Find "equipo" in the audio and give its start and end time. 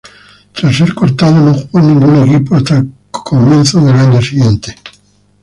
2.27-2.55